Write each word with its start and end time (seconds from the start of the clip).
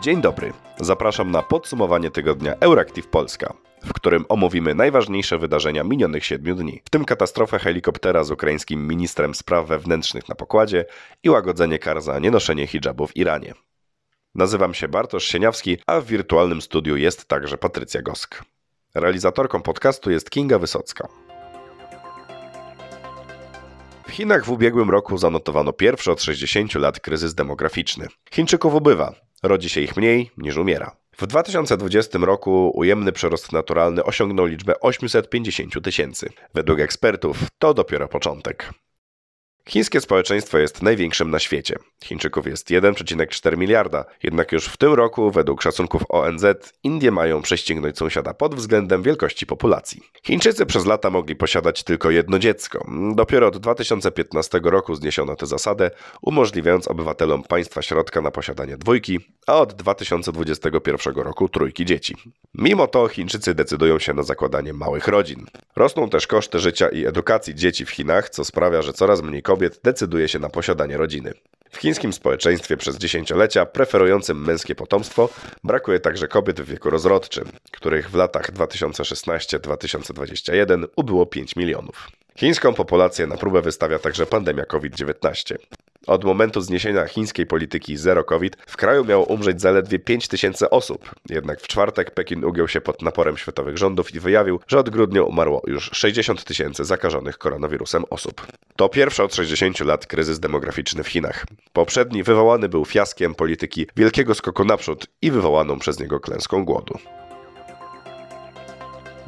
Dzień 0.00 0.20
dobry. 0.20 0.52
Zapraszam 0.80 1.30
na 1.30 1.42
podsumowanie 1.42 2.10
tygodnia 2.10 2.54
Euractiv 2.60 3.06
Polska, 3.06 3.54
w 3.84 3.92
którym 3.92 4.24
omówimy 4.28 4.74
najważniejsze 4.74 5.38
wydarzenia 5.38 5.84
minionych 5.84 6.24
siedmiu 6.24 6.54
dni, 6.54 6.80
w 6.84 6.90
tym 6.90 7.04
katastrofę 7.04 7.58
helikoptera 7.58 8.24
z 8.24 8.30
ukraińskim 8.30 8.88
ministrem 8.88 9.34
spraw 9.34 9.66
wewnętrznych 9.66 10.28
na 10.28 10.34
pokładzie 10.34 10.84
i 11.22 11.30
łagodzenie 11.30 11.78
kar 11.78 12.00
za 12.00 12.18
nienoszenie 12.18 12.66
hijabu 12.66 13.06
w 13.06 13.16
Iranie. 13.16 13.54
Nazywam 14.34 14.74
się 14.74 14.88
Bartosz 14.88 15.24
Sieniawski, 15.24 15.78
a 15.86 16.00
w 16.00 16.06
wirtualnym 16.06 16.62
studiu 16.62 16.96
jest 16.96 17.28
także 17.28 17.58
Patrycja 17.58 18.02
Gosk. 18.02 18.44
Realizatorką 18.94 19.62
podcastu 19.62 20.10
jest 20.10 20.30
Kinga 20.30 20.58
Wysocka. 20.58 21.08
W 24.08 24.10
Chinach 24.10 24.44
w 24.44 24.50
ubiegłym 24.50 24.90
roku 24.90 25.18
zanotowano 25.18 25.72
pierwszy 25.72 26.12
od 26.12 26.22
60 26.22 26.74
lat 26.74 27.00
kryzys 27.00 27.34
demograficzny. 27.34 28.06
Chińczyków 28.30 28.74
ubywa, 28.74 29.27
rodzi 29.42 29.68
się 29.68 29.80
ich 29.80 29.96
mniej 29.96 30.30
niż 30.36 30.56
umiera. 30.56 30.96
W 31.16 31.26
2020 31.26 32.18
roku 32.18 32.72
ujemny 32.74 33.12
przyrost 33.12 33.52
naturalny 33.52 34.04
osiągnął 34.04 34.46
liczbę 34.46 34.80
850 34.80 35.84
tysięcy. 35.84 36.30
Według 36.54 36.80
ekspertów 36.80 37.38
to 37.58 37.74
dopiero 37.74 38.08
początek. 38.08 38.72
Chińskie 39.68 40.00
społeczeństwo 40.00 40.58
jest 40.58 40.82
największym 40.82 41.30
na 41.30 41.38
świecie. 41.38 41.76
Chińczyków 42.04 42.46
jest 42.46 42.68
1,4 42.70 43.58
miliarda, 43.58 44.04
jednak 44.22 44.52
już 44.52 44.66
w 44.66 44.76
tym 44.76 44.94
roku, 44.94 45.30
według 45.30 45.62
szacunków 45.62 46.02
ONZ, 46.08 46.44
Indie 46.82 47.10
mają 47.10 47.42
prześcignąć 47.42 47.98
sąsiada 47.98 48.34
pod 48.34 48.54
względem 48.54 49.02
wielkości 49.02 49.46
populacji. 49.46 50.02
Chińczycy 50.22 50.66
przez 50.66 50.86
lata 50.86 51.10
mogli 51.10 51.36
posiadać 51.36 51.82
tylko 51.82 52.10
jedno 52.10 52.38
dziecko. 52.38 52.86
Dopiero 53.14 53.46
od 53.46 53.58
2015 53.58 54.60
roku 54.62 54.94
zniesiono 54.94 55.36
tę 55.36 55.46
zasadę, 55.46 55.90
umożliwiając 56.22 56.88
obywatelom 56.88 57.42
państwa 57.42 57.82
środka 57.82 58.20
na 58.20 58.30
posiadanie 58.30 58.76
dwójki, 58.76 59.18
a 59.46 59.58
od 59.58 59.72
2021 59.74 61.14
roku 61.14 61.48
trójki 61.48 61.84
dzieci. 61.84 62.14
Mimo 62.54 62.86
to 62.86 63.08
Chińczycy 63.08 63.54
decydują 63.54 63.98
się 63.98 64.14
na 64.14 64.22
zakładanie 64.22 64.72
małych 64.72 65.08
rodzin. 65.08 65.46
Rosną 65.76 66.08
też 66.08 66.26
koszty 66.26 66.58
życia 66.58 66.88
i 66.88 67.06
edukacji 67.06 67.54
dzieci 67.54 67.84
w 67.86 67.90
Chinach, 67.90 68.30
co 68.30 68.44
sprawia, 68.44 68.82
że 68.82 68.92
coraz 68.92 69.22
mniej 69.22 69.42
kobiet 69.42 69.57
kobiet 69.58 69.80
decyduje 69.84 70.28
się 70.28 70.38
na 70.38 70.48
posiadanie 70.48 70.96
rodziny. 70.96 71.32
W 71.70 71.76
chińskim 71.76 72.12
społeczeństwie 72.12 72.76
przez 72.76 72.98
dziesięciolecia 72.98 73.66
preferującym 73.66 74.44
męskie 74.44 74.74
potomstwo 74.74 75.28
brakuje 75.64 76.00
także 76.00 76.28
kobiet 76.28 76.60
w 76.60 76.64
wieku 76.64 76.90
rozrodczym, 76.90 77.44
których 77.72 78.10
w 78.10 78.14
latach 78.14 78.52
2016-2021 78.52 80.84
ubyło 80.96 81.26
5 81.26 81.56
milionów. 81.56 82.10
Chińską 82.36 82.74
populację 82.74 83.26
na 83.26 83.36
próbę 83.36 83.62
wystawia 83.62 83.98
także 83.98 84.26
pandemia 84.26 84.64
COVID-19. 84.64 85.54
Od 86.08 86.24
momentu 86.24 86.60
zniesienia 86.60 87.06
chińskiej 87.06 87.46
polityki 87.46 87.96
zero 87.96 88.24
COVID 88.24 88.56
w 88.66 88.76
kraju 88.76 89.04
miało 89.04 89.24
umrzeć 89.24 89.60
zaledwie 89.60 89.98
5 89.98 90.28
tysięcy 90.28 90.70
osób. 90.70 91.14
Jednak 91.30 91.60
w 91.60 91.68
czwartek 91.68 92.10
Pekin 92.10 92.44
ugiął 92.44 92.68
się 92.68 92.80
pod 92.80 93.02
naporem 93.02 93.36
światowych 93.36 93.78
rządów 93.78 94.14
i 94.14 94.20
wyjawił, 94.20 94.60
że 94.66 94.78
od 94.78 94.90
grudnia 94.90 95.22
umarło 95.22 95.62
już 95.66 95.90
60 95.92 96.44
tysięcy 96.44 96.84
zakażonych 96.84 97.38
koronawirusem 97.38 98.04
osób. 98.10 98.46
To 98.76 98.88
pierwszy 98.88 99.22
od 99.22 99.34
60 99.34 99.80
lat 99.80 100.06
kryzys 100.06 100.40
demograficzny 100.40 101.02
w 101.02 101.08
Chinach. 101.08 101.46
Poprzedni 101.72 102.22
wywołany 102.22 102.68
był 102.68 102.84
fiaskiem 102.84 103.34
polityki 103.34 103.86
wielkiego 103.96 104.34
skoku 104.34 104.64
naprzód 104.64 105.06
i 105.22 105.30
wywołaną 105.30 105.78
przez 105.78 106.00
niego 106.00 106.20
klęską 106.20 106.64
głodu. 106.64 106.98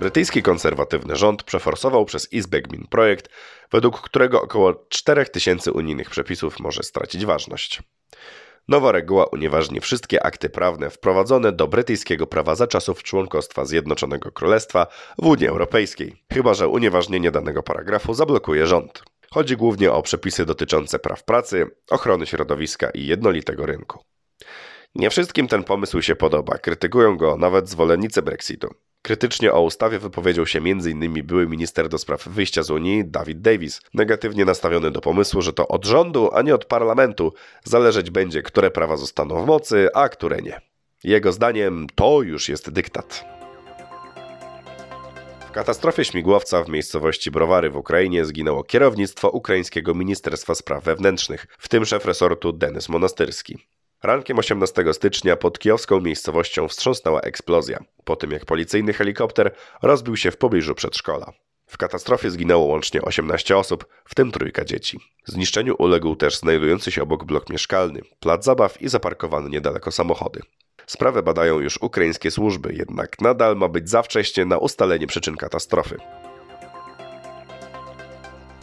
Brytyjski 0.00 0.42
konserwatywny 0.42 1.16
rząd 1.16 1.42
przeforsował 1.42 2.04
przez 2.04 2.32
Izbę 2.32 2.60
Gmin 2.60 2.86
projekt, 2.90 3.28
według 3.72 4.00
którego 4.00 4.42
około 4.42 4.74
4000 4.88 5.72
unijnych 5.72 6.10
przepisów 6.10 6.60
może 6.60 6.82
stracić 6.82 7.26
ważność. 7.26 7.82
Nowa 8.68 8.92
reguła 8.92 9.26
unieważni 9.26 9.80
wszystkie 9.80 10.26
akty 10.26 10.48
prawne 10.50 10.90
wprowadzone 10.90 11.52
do 11.52 11.68
brytyjskiego 11.68 12.26
prawa 12.26 12.54
za 12.54 12.66
czasów 12.66 13.02
członkostwa 13.02 13.64
Zjednoczonego 13.64 14.32
Królestwa 14.32 14.86
w 15.18 15.26
Unii 15.26 15.46
Europejskiej, 15.46 16.16
chyba 16.32 16.54
że 16.54 16.68
unieważnienie 16.68 17.30
danego 17.30 17.62
paragrafu 17.62 18.14
zablokuje 18.14 18.66
rząd. 18.66 19.02
Chodzi 19.30 19.56
głównie 19.56 19.92
o 19.92 20.02
przepisy 20.02 20.46
dotyczące 20.46 20.98
praw 20.98 21.24
pracy, 21.24 21.66
ochrony 21.90 22.26
środowiska 22.26 22.90
i 22.90 23.06
jednolitego 23.06 23.66
rynku. 23.66 24.04
Nie 24.94 25.10
wszystkim 25.10 25.48
ten 25.48 25.64
pomysł 25.64 26.02
się 26.02 26.16
podoba, 26.16 26.58
krytykują 26.58 27.16
go 27.16 27.36
nawet 27.36 27.68
zwolennicy 27.68 28.22
Brexitu. 28.22 28.68
Krytycznie 29.02 29.52
o 29.52 29.62
ustawie 29.62 29.98
wypowiedział 29.98 30.46
się 30.46 30.58
m.in. 30.58 31.26
były 31.26 31.48
minister 31.48 31.88
do 31.88 31.98
spraw 31.98 32.28
wyjścia 32.28 32.62
z 32.62 32.70
Unii 32.70 33.04
David 33.04 33.40
Davis, 33.40 33.80
negatywnie 33.94 34.44
nastawiony 34.44 34.90
do 34.90 35.00
pomysłu, 35.00 35.42
że 35.42 35.52
to 35.52 35.68
od 35.68 35.84
rządu, 35.84 36.30
a 36.32 36.42
nie 36.42 36.54
od 36.54 36.64
parlamentu 36.64 37.32
zależeć 37.64 38.10
będzie, 38.10 38.42
które 38.42 38.70
prawa 38.70 38.96
zostaną 38.96 39.44
w 39.44 39.46
mocy, 39.46 39.88
a 39.94 40.08
które 40.08 40.42
nie. 40.42 40.60
Jego 41.04 41.32
zdaniem 41.32 41.86
to 41.94 42.22
już 42.22 42.48
jest 42.48 42.70
dyktat. 42.70 43.24
W 45.50 45.52
katastrofie 45.52 46.04
śmigłowca 46.04 46.64
w 46.64 46.68
miejscowości 46.68 47.30
Browary 47.30 47.70
w 47.70 47.76
Ukrainie 47.76 48.24
zginęło 48.24 48.64
kierownictwo 48.64 49.30
ukraińskiego 49.30 49.94
Ministerstwa 49.94 50.54
Spraw 50.54 50.84
Wewnętrznych, 50.84 51.46
w 51.58 51.68
tym 51.68 51.84
szef 51.84 52.04
resortu 52.04 52.52
Denis 52.52 52.88
Monastyrski. 52.88 53.58
Rankiem 54.02 54.38
18 54.38 54.92
stycznia 54.92 55.36
pod 55.36 55.58
kijowską 55.58 56.00
miejscowością 56.00 56.68
wstrząsnęła 56.68 57.20
eksplozja, 57.20 57.78
po 58.04 58.16
tym 58.16 58.30
jak 58.30 58.44
policyjny 58.44 58.92
helikopter 58.92 59.54
rozbił 59.82 60.16
się 60.16 60.30
w 60.30 60.36
pobliżu 60.36 60.74
przedszkola. 60.74 61.32
W 61.66 61.76
katastrofie 61.76 62.30
zginęło 62.30 62.64
łącznie 62.64 63.02
18 63.02 63.56
osób, 63.56 63.86
w 64.04 64.14
tym 64.14 64.32
trójka 64.32 64.64
dzieci. 64.64 64.98
Zniszczeniu 65.24 65.74
uległ 65.78 66.16
też 66.16 66.38
znajdujący 66.38 66.90
się 66.90 67.02
obok 67.02 67.24
blok 67.24 67.50
mieszkalny, 67.50 68.00
plac 68.20 68.44
zabaw 68.44 68.82
i 68.82 68.88
zaparkowane 68.88 69.50
niedaleko 69.50 69.92
samochody. 69.92 70.40
Sprawę 70.86 71.22
badają 71.22 71.60
już 71.60 71.78
ukraińskie 71.82 72.30
służby, 72.30 72.74
jednak 72.74 73.20
nadal 73.20 73.56
ma 73.56 73.68
być 73.68 73.90
za 73.90 74.02
wcześnie 74.02 74.44
na 74.44 74.58
ustalenie 74.58 75.06
przyczyn 75.06 75.36
katastrofy. 75.36 75.96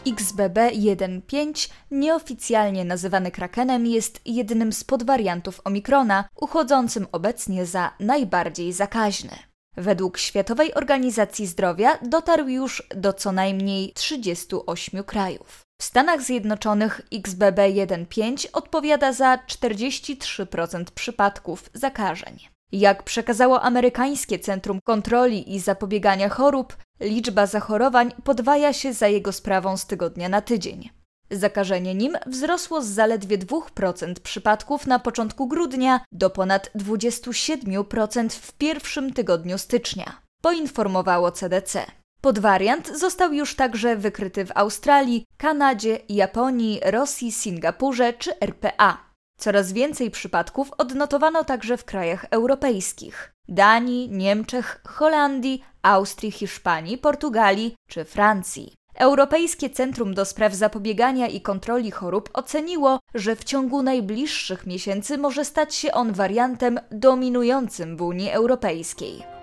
XBB.1.5, 0.08 1.70
nieoficjalnie 1.92 2.86
nazywany 2.86 3.32
krakenem, 3.32 3.86
jest 3.86 4.22
jednym 4.26 4.74
z 4.74 4.84
podwariantów 4.84 5.62
Omikrona, 5.64 6.30
uchodzącym 6.36 7.08
obecnie 7.12 7.66
za 7.66 7.92
najbardziej 8.00 8.74
zakaźny. 8.74 9.32
Według 9.78 10.18
Światowej 10.18 10.74
Organizacji 10.74 11.48
Zdrowia 11.48 11.98
dotarł 12.02 12.48
już 12.48 12.84
do 12.96 13.14
co 13.14 13.32
najmniej 13.32 13.94
38 13.94 15.04
krajów. 15.04 15.62
W 15.82 15.84
Stanach 15.84 16.22
Zjednoczonych 16.22 17.02
XBB.1.5 17.14 18.48
odpowiada 18.54 19.14
za 19.14 19.36
43% 19.36 20.84
przypadków 20.96 21.70
zakażeń. 21.74 22.40
Jak 22.72 23.04
przekazało 23.04 23.62
amerykańskie 23.62 24.40
Centrum 24.40 24.80
Kontroli 24.84 25.56
i 25.56 25.60
Zapobiegania 25.60 26.30
Chorób, 26.30 26.78
liczba 27.00 27.46
zachorowań 27.46 28.12
podwaja 28.24 28.74
się 28.74 28.94
za 28.94 29.08
jego 29.08 29.32
sprawą 29.32 29.78
z 29.78 29.86
tygodnia 29.86 30.30
na 30.30 30.42
tydzień. 30.42 30.90
Zakażenie 31.32 31.96
nim 31.96 32.18
wzrosło 32.26 32.82
z 32.82 32.88
zaledwie 32.88 33.38
2% 33.38 34.14
przypadków 34.24 34.88
na 34.88 35.00
początku 35.00 35.48
grudnia 35.48 36.00
do 36.12 36.30
ponad 36.30 36.70
27% 36.76 38.30
w 38.30 38.54
pierwszym 38.54 39.14
tygodniu 39.14 39.58
stycznia, 39.58 40.22
poinformowało 40.42 41.32
CDC. 41.32 41.86
Podwariant 42.22 42.98
został 42.98 43.34
już 43.34 43.56
także 43.56 43.96
wykryty 43.96 44.46
w 44.46 44.52
Australii, 44.56 45.26
Kanadzie, 45.38 46.00
Japonii, 46.10 46.82
Rosji, 46.86 47.32
Singapurze 47.32 48.14
czy 48.14 48.40
RPA. 48.40 49.07
Coraz 49.40 49.74
więcej 49.74 50.12
przypadków 50.12 50.72
odnotowano 50.78 51.44
także 51.44 51.78
w 51.78 51.86
krajach 51.86 52.26
europejskich 52.32 53.34
Danii, 53.50 54.10
Niemczech, 54.10 54.82
Holandii, 54.88 55.64
Austrii, 55.82 56.32
Hiszpanii, 56.32 56.98
Portugalii 56.98 57.76
czy 57.90 58.06
Francji. 58.06 58.74
Europejskie 58.96 59.70
Centrum 59.70 60.14
do 60.14 60.26
Spraw 60.26 60.54
Zapobiegania 60.54 61.28
i 61.28 61.42
Kontroli 61.42 61.92
Chorób 61.92 62.30
oceniło, 62.34 63.00
że 63.16 63.36
w 63.36 63.44
ciągu 63.44 63.84
najbliższych 63.84 64.66
miesięcy 64.66 65.18
może 65.18 65.46
stać 65.46 65.76
się 65.76 65.92
on 65.92 66.14
wariantem 66.14 66.80
dominującym 66.92 67.98
w 67.98 68.02
Unii 68.02 68.30
Europejskiej. 68.30 69.37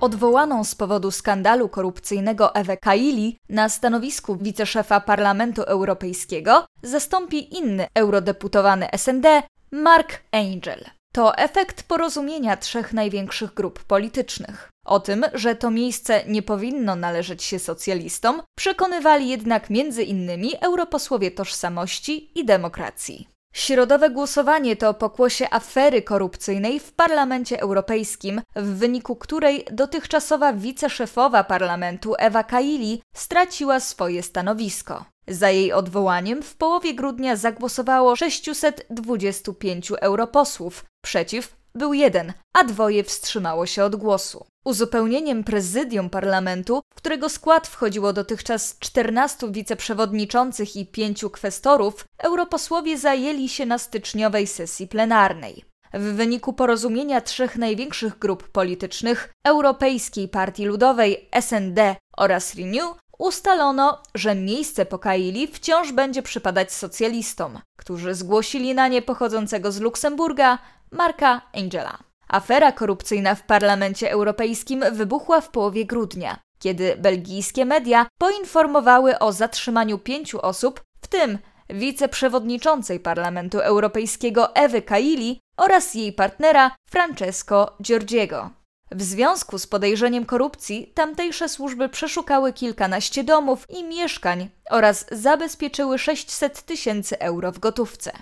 Odwołaną 0.00 0.64
z 0.64 0.74
powodu 0.74 1.10
skandalu 1.10 1.68
korupcyjnego 1.68 2.54
Ewę 2.54 2.76
Kaili 2.76 3.38
na 3.48 3.68
stanowisku 3.68 4.36
wiceszefa 4.36 5.00
Parlamentu 5.00 5.62
Europejskiego 5.62 6.66
zastąpi 6.82 7.54
inny 7.56 7.86
eurodeputowany 7.94 8.88
SND 8.96 9.42
Mark 9.70 10.20
Angel. 10.32 10.84
To 11.12 11.36
efekt 11.36 11.82
porozumienia 11.82 12.56
trzech 12.56 12.92
największych 12.92 13.54
grup 13.54 13.84
politycznych. 13.84 14.70
O 14.86 15.00
tym, 15.00 15.24
że 15.34 15.54
to 15.54 15.70
miejsce 15.70 16.24
nie 16.26 16.42
powinno 16.42 16.96
należeć 16.96 17.42
się 17.42 17.58
socjalistom, 17.58 18.42
przekonywali 18.58 19.28
jednak 19.28 19.70
między 19.70 20.02
innymi 20.02 20.52
europosłowie 20.60 21.30
tożsamości 21.30 22.38
i 22.38 22.44
demokracji. 22.44 23.29
Środowe 23.52 24.10
głosowanie 24.10 24.76
to 24.76 24.94
pokłosie 24.94 25.50
afery 25.50 26.02
korupcyjnej 26.02 26.80
w 26.80 26.92
Parlamencie 26.92 27.60
Europejskim, 27.60 28.42
w 28.56 28.78
wyniku 28.78 29.16
której 29.16 29.64
dotychczasowa 29.72 30.52
wiceszefowa 30.52 31.44
parlamentu 31.44 32.14
Ewa 32.18 32.44
Kaili 32.44 33.02
straciła 33.14 33.80
swoje 33.80 34.22
stanowisko. 34.22 35.04
Za 35.28 35.50
jej 35.50 35.72
odwołaniem 35.72 36.42
w 36.42 36.56
połowie 36.56 36.94
grudnia 36.94 37.36
zagłosowało 37.36 38.16
625 38.16 39.92
europosłów, 40.00 40.84
przeciw 41.02 41.59
był 41.74 41.92
jeden, 41.92 42.32
a 42.52 42.64
dwoje 42.64 43.04
wstrzymało 43.04 43.66
się 43.66 43.84
od 43.84 43.96
głosu. 43.96 44.46
Uzupełnieniem 44.64 45.44
prezydium 45.44 46.10
parlamentu, 46.10 46.82
w 46.90 46.94
którego 46.94 47.28
skład 47.28 47.68
wchodziło 47.68 48.12
dotychczas 48.12 48.78
14 48.78 49.52
wiceprzewodniczących 49.52 50.76
i 50.76 50.86
5 50.86 51.24
kwestorów, 51.32 52.04
europosłowie 52.18 52.98
zajęli 52.98 53.48
się 53.48 53.66
na 53.66 53.78
styczniowej 53.78 54.46
sesji 54.46 54.88
plenarnej. 54.88 55.64
W 55.94 56.02
wyniku 56.02 56.52
porozumienia 56.52 57.20
trzech 57.20 57.56
największych 57.56 58.18
grup 58.18 58.48
politycznych 58.48 59.32
Europejskiej 59.44 60.28
Partii 60.28 60.64
Ludowej, 60.64 61.28
SND 61.40 61.96
oraz 62.16 62.54
Renew 62.54 62.94
ustalono, 63.18 64.02
że 64.14 64.34
miejsce 64.34 64.86
po 64.86 64.98
Kaili 64.98 65.46
wciąż 65.46 65.92
będzie 65.92 66.22
przypadać 66.22 66.72
socjalistom, 66.72 67.58
którzy 67.76 68.14
zgłosili 68.14 68.74
na 68.74 68.88
nie 68.88 69.02
pochodzącego 69.02 69.72
z 69.72 69.80
Luksemburga 69.80 70.58
Marka 70.92 71.40
Angela. 71.54 71.98
Afera 72.28 72.72
korupcyjna 72.72 73.34
w 73.34 73.42
Parlamencie 73.42 74.10
Europejskim 74.10 74.84
wybuchła 74.92 75.40
w 75.40 75.48
połowie 75.48 75.84
grudnia, 75.86 76.38
kiedy 76.58 76.96
belgijskie 76.96 77.64
media 77.64 78.06
poinformowały 78.18 79.18
o 79.18 79.32
zatrzymaniu 79.32 79.98
pięciu 79.98 80.40
osób, 80.40 80.80
w 81.02 81.06
tym 81.06 81.38
wiceprzewodniczącej 81.68 83.00
Parlamentu 83.00 83.58
Europejskiego 83.58 84.54
Ewy 84.54 84.82
Kaili 84.82 85.40
oraz 85.56 85.94
jej 85.94 86.12
partnera 86.12 86.76
Francesco 86.90 87.76
Giorgiego. 87.82 88.50
W 88.90 89.02
związku 89.02 89.58
z 89.58 89.66
podejrzeniem 89.66 90.26
korupcji 90.26 90.92
tamtejsze 90.94 91.48
służby 91.48 91.88
przeszukały 91.88 92.52
kilkanaście 92.52 93.24
domów 93.24 93.70
i 93.70 93.84
mieszkań 93.84 94.48
oraz 94.70 95.06
zabezpieczyły 95.12 95.98
600 95.98 96.62
tysięcy 96.62 97.18
euro 97.18 97.52
w 97.52 97.58
gotówce. 97.58 98.12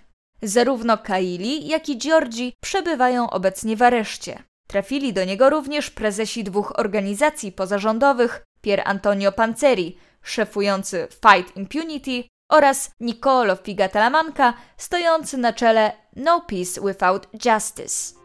Zarówno 0.42 0.98
Kaili, 0.98 1.68
jak 1.68 1.88
i 1.88 1.98
Giorgi 1.98 2.52
przebywają 2.60 3.30
obecnie 3.30 3.76
w 3.76 3.82
areszcie. 3.82 4.42
Trafili 4.68 5.12
do 5.12 5.24
niego 5.24 5.50
również 5.50 5.90
prezesi 5.90 6.44
dwóch 6.44 6.72
organizacji 6.78 7.52
pozarządowych, 7.52 8.44
Pier 8.60 8.82
Antonio 8.84 9.32
Panzeri, 9.32 9.98
szefujący 10.22 11.08
Fight 11.10 11.56
Impunity 11.56 12.24
oraz 12.50 12.90
Nicolo 13.00 13.56
Figatalamanca, 13.56 14.54
stojący 14.76 15.38
na 15.38 15.52
czele 15.52 15.92
No 16.16 16.40
Peace 16.40 16.80
Without 16.80 17.28
Justice. 17.44 18.18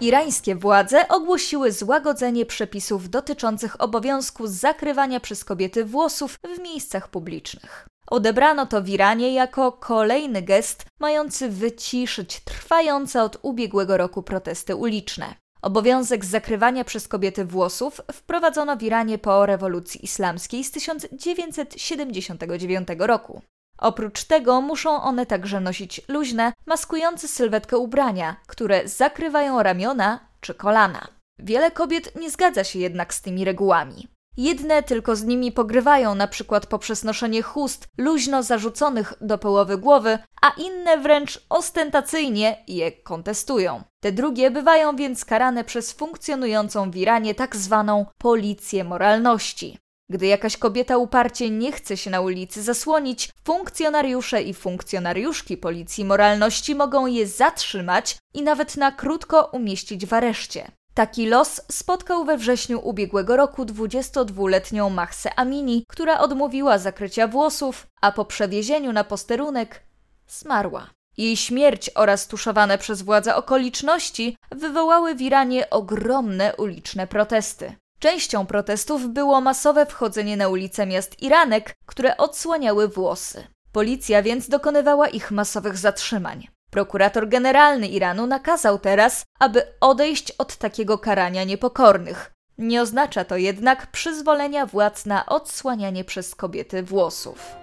Irańskie 0.00 0.54
władze 0.54 1.08
ogłosiły 1.08 1.72
złagodzenie 1.72 2.46
przepisów 2.46 3.10
dotyczących 3.10 3.80
obowiązku 3.80 4.46
zakrywania 4.46 5.20
przez 5.20 5.44
kobiety 5.44 5.84
włosów 5.84 6.38
w 6.56 6.58
miejscach 6.58 7.08
publicznych. 7.08 7.91
Odebrano 8.06 8.66
to 8.66 8.82
w 8.82 8.88
Iranie 8.88 9.34
jako 9.34 9.72
kolejny 9.72 10.42
gest 10.42 10.86
mający 11.00 11.48
wyciszyć 11.48 12.40
trwające 12.40 13.22
od 13.22 13.38
ubiegłego 13.42 13.96
roku 13.96 14.22
protesty 14.22 14.76
uliczne. 14.76 15.34
Obowiązek 15.62 16.24
zakrywania 16.24 16.84
przez 16.84 17.08
kobiety 17.08 17.44
włosów 17.44 18.00
wprowadzono 18.12 18.76
w 18.76 18.82
Iranie 18.82 19.18
po 19.18 19.46
rewolucji 19.46 20.04
islamskiej 20.04 20.64
z 20.64 20.70
1979 20.70 22.88
roku. 22.98 23.42
Oprócz 23.78 24.24
tego 24.24 24.60
muszą 24.60 25.02
one 25.02 25.26
także 25.26 25.60
nosić 25.60 26.00
luźne, 26.08 26.52
maskujące 26.66 27.28
sylwetkę 27.28 27.78
ubrania, 27.78 28.36
które 28.46 28.88
zakrywają 28.88 29.62
ramiona 29.62 30.28
czy 30.40 30.54
kolana. 30.54 31.08
Wiele 31.38 31.70
kobiet 31.70 32.16
nie 32.20 32.30
zgadza 32.30 32.64
się 32.64 32.78
jednak 32.78 33.14
z 33.14 33.22
tymi 33.22 33.44
regułami. 33.44 34.08
Jedne 34.36 34.82
tylko 34.82 35.16
z 35.16 35.24
nimi 35.24 35.52
pogrywają, 35.52 36.14
na 36.14 36.28
przykład 36.28 36.66
poprzez 36.66 37.04
noszenie 37.04 37.42
chust 37.42 37.88
luźno 37.98 38.42
zarzuconych 38.42 39.14
do 39.20 39.38
połowy 39.38 39.78
głowy, 39.78 40.18
a 40.42 40.50
inne 40.50 40.98
wręcz 40.98 41.46
ostentacyjnie 41.48 42.64
je 42.68 42.92
kontestują. 42.92 43.82
Te 44.00 44.12
drugie 44.12 44.50
bywają 44.50 44.96
więc 44.96 45.24
karane 45.24 45.64
przez 45.64 45.92
funkcjonującą 45.92 46.90
w 46.90 46.96
Iranie 46.96 47.34
tak 47.34 47.56
zwaną 47.56 48.06
policję 48.18 48.84
moralności. 48.84 49.78
Gdy 50.10 50.26
jakaś 50.26 50.56
kobieta 50.56 50.96
uparcie 50.96 51.50
nie 51.50 51.72
chce 51.72 51.96
się 51.96 52.10
na 52.10 52.20
ulicy 52.20 52.62
zasłonić, 52.62 53.30
funkcjonariusze 53.44 54.42
i 54.42 54.54
funkcjonariuszki 54.54 55.56
policji 55.56 56.04
moralności 56.04 56.74
mogą 56.74 57.06
je 57.06 57.26
zatrzymać 57.26 58.18
i 58.34 58.42
nawet 58.42 58.76
na 58.76 58.92
krótko 58.92 59.50
umieścić 59.52 60.06
w 60.06 60.12
areszcie. 60.12 60.72
Taki 60.94 61.26
los 61.26 61.60
spotkał 61.70 62.24
we 62.24 62.38
wrześniu 62.38 62.80
ubiegłego 62.88 63.36
roku 63.36 63.64
22-letnią 63.64 64.90
Mahse 64.90 65.38
Amini, 65.38 65.84
która 65.88 66.18
odmówiła 66.18 66.78
zakrycia 66.78 67.28
włosów, 67.28 67.86
a 68.00 68.12
po 68.12 68.24
przewiezieniu 68.24 68.92
na 68.92 69.04
posterunek 69.04 69.82
zmarła. 70.28 70.90
Jej 71.16 71.36
śmierć 71.36 71.90
oraz 71.94 72.26
tuszowane 72.26 72.78
przez 72.78 73.02
władze 73.02 73.36
okoliczności 73.36 74.36
wywołały 74.50 75.14
w 75.14 75.20
Iranie 75.20 75.70
ogromne 75.70 76.56
uliczne 76.56 77.06
protesty. 77.06 77.74
Częścią 77.98 78.46
protestów 78.46 79.08
było 79.08 79.40
masowe 79.40 79.86
wchodzenie 79.86 80.36
na 80.36 80.48
ulice 80.48 80.86
miast 80.86 81.22
Iranek, 81.22 81.74
które 81.86 82.16
odsłaniały 82.16 82.88
włosy. 82.88 83.46
Policja 83.72 84.22
więc 84.22 84.48
dokonywała 84.48 85.08
ich 85.08 85.30
masowych 85.30 85.78
zatrzymań. 85.78 86.48
Prokurator 86.72 87.28
generalny 87.28 87.88
Iranu 87.88 88.26
nakazał 88.26 88.78
teraz, 88.78 89.24
aby 89.38 89.62
odejść 89.80 90.30
od 90.30 90.56
takiego 90.56 90.98
karania 90.98 91.44
niepokornych. 91.44 92.32
Nie 92.58 92.82
oznacza 92.82 93.24
to 93.24 93.36
jednak 93.36 93.86
przyzwolenia 93.86 94.66
władz 94.66 95.06
na 95.06 95.26
odsłanianie 95.26 96.04
przez 96.04 96.34
kobiety 96.34 96.82
włosów. 96.82 97.56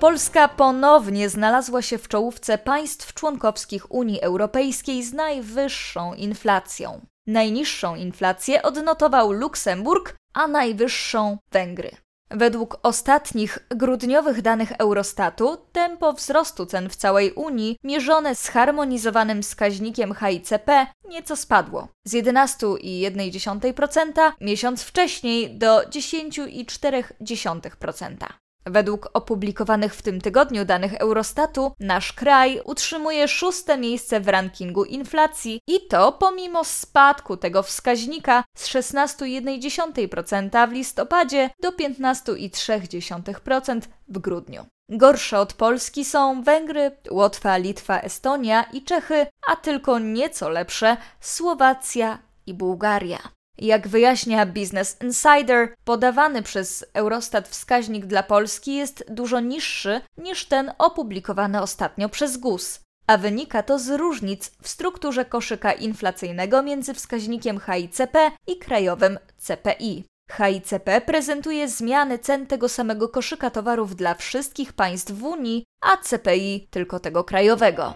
Polska 0.00 0.48
ponownie 0.48 1.28
znalazła 1.28 1.82
się 1.82 1.98
w 1.98 2.08
czołówce 2.08 2.58
państw 2.58 3.14
członkowskich 3.14 3.92
Unii 3.92 4.20
Europejskiej 4.20 5.02
z 5.02 5.12
najwyższą 5.12 6.14
inflacją. 6.14 7.00
Najniższą 7.26 7.94
inflację 7.94 8.62
odnotował 8.62 9.32
Luksemburg, 9.32 10.16
a 10.34 10.46
najwyższą 10.46 11.38
Węgry. 11.52 12.05
Według 12.30 12.78
ostatnich 12.82 13.58
grudniowych 13.70 14.42
danych 14.42 14.72
Eurostatu 14.78 15.56
tempo 15.72 16.12
wzrostu 16.12 16.66
cen 16.66 16.88
w 16.88 16.96
całej 16.96 17.32
Unii, 17.32 17.76
mierzone 17.84 18.34
zharmonizowanym 18.34 19.42
wskaźnikiem 19.42 20.14
HICP, 20.14 20.86
nieco 21.08 21.36
spadło 21.36 21.88
z 22.04 22.12
11,1% 22.12 24.32
miesiąc 24.40 24.82
wcześniej 24.82 25.58
do 25.58 25.80
10,4%. 25.80 28.45
Według 28.66 29.10
opublikowanych 29.14 29.94
w 29.94 30.02
tym 30.02 30.20
tygodniu 30.20 30.64
danych 30.64 30.94
Eurostatu, 30.94 31.72
nasz 31.80 32.12
kraj 32.12 32.60
utrzymuje 32.64 33.28
szóste 33.28 33.78
miejsce 33.78 34.20
w 34.20 34.28
rankingu 34.28 34.84
inflacji 34.84 35.60
i 35.66 35.86
to 35.88 36.12
pomimo 36.12 36.64
spadku 36.64 37.36
tego 37.36 37.62
wskaźnika 37.62 38.44
z 38.56 38.68
16,1% 38.68 40.68
w 40.68 40.72
listopadzie 40.72 41.50
do 41.62 41.70
15,3% 41.70 43.80
w 44.08 44.18
grudniu. 44.18 44.66
Gorsze 44.88 45.38
od 45.38 45.52
Polski 45.52 46.04
są 46.04 46.42
Węgry, 46.42 46.90
Łotwa, 47.10 47.56
Litwa, 47.56 48.00
Estonia 48.00 48.64
i 48.72 48.82
Czechy, 48.82 49.26
a 49.48 49.56
tylko 49.56 49.98
nieco 49.98 50.48
lepsze 50.48 50.96
Słowacja 51.20 52.18
i 52.46 52.54
Bułgaria. 52.54 53.35
Jak 53.58 53.88
wyjaśnia 53.88 54.46
Business 54.46 54.96
Insider, 55.02 55.74
podawany 55.84 56.42
przez 56.42 56.84
Eurostat 56.94 57.48
wskaźnik 57.48 58.06
dla 58.06 58.22
Polski 58.22 58.74
jest 58.74 59.04
dużo 59.08 59.40
niższy 59.40 60.00
niż 60.18 60.44
ten 60.44 60.72
opublikowany 60.78 61.62
ostatnio 61.62 62.08
przez 62.08 62.36
GUS, 62.36 62.80
a 63.06 63.18
wynika 63.18 63.62
to 63.62 63.78
z 63.78 63.88
różnic 63.88 64.52
w 64.62 64.68
strukturze 64.68 65.24
koszyka 65.24 65.72
inflacyjnego 65.72 66.62
między 66.62 66.94
wskaźnikiem 66.94 67.60
HICP 67.60 68.30
i 68.46 68.58
krajowym 68.58 69.18
CPI. 69.36 70.04
HICP 70.32 71.00
prezentuje 71.06 71.68
zmiany 71.68 72.18
cen 72.18 72.46
tego 72.46 72.68
samego 72.68 73.08
koszyka 73.08 73.50
towarów 73.50 73.96
dla 73.96 74.14
wszystkich 74.14 74.72
państw 74.72 75.12
w 75.12 75.24
Unii, 75.24 75.64
a 75.80 75.96
CPI 75.96 76.68
tylko 76.70 77.00
tego 77.00 77.24
krajowego. 77.24 77.94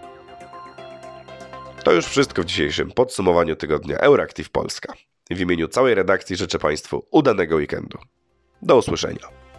To 1.85 1.93
już 1.93 2.07
wszystko 2.07 2.43
w 2.43 2.45
dzisiejszym 2.45 2.93
podsumowaniu 2.93 3.57
tygodnia 3.57 3.99
Euractiv 3.99 4.51
Polska. 4.51 4.93
W 5.31 5.41
imieniu 5.41 5.69
całej 5.69 5.95
redakcji 5.95 6.37
życzę 6.37 6.59
Państwu 6.59 7.05
udanego 7.11 7.57
weekendu. 7.57 7.99
Do 8.63 8.77
usłyszenia. 8.77 9.50